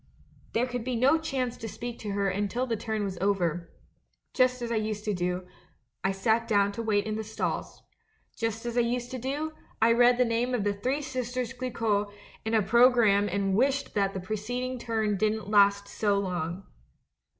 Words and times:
There 0.53 0.65
could 0.65 0.83
be 0.83 0.95
no 0.95 1.19
chance 1.19 1.57
to 1.57 1.69
speak 1.69 1.99
to 1.99 2.09
her 2.09 2.31
A 2.31 2.33
LETTER 2.33 2.33
TO 2.33 2.39
THE 2.39 2.39
DUCHESS 2.39 2.41
19T 2.41 2.43
until 2.43 2.65
the 2.65 2.75
turn 2.81 3.03
was 3.03 3.17
over, 3.19 3.69
so— 3.69 3.73
just 4.33 4.61
as 4.63 4.71
I 4.71 4.75
used 4.77 5.05
to 5.05 5.13
do— 5.13 5.47
I 6.03 6.11
sat 6.11 6.47
down 6.47 6.71
to 6.71 6.81
wait 6.81 7.05
in 7.05 7.17
the 7.17 7.23
stalls. 7.23 7.83
Just 8.35 8.65
as 8.65 8.77
I 8.77 8.81
used 8.81 9.11
to 9.11 9.19
do, 9.19 9.53
I 9.79 9.91
read 9.91 10.17
the 10.17 10.25
name 10.25 10.55
of 10.55 10.63
'The 10.63 10.73
Three 10.73 11.03
Sisters 11.03 11.53
Chcquot' 11.53 12.11
in 12.43 12.55
a 12.55 12.63
programme 12.63 13.29
and 13.29 13.53
wished 13.53 13.93
that 13.93 14.15
the 14.15 14.19
preceding 14.19 14.79
turn 14.79 15.17
didn't 15.17 15.51
last 15.51 15.87
so 15.87 16.17
long. 16.17 16.63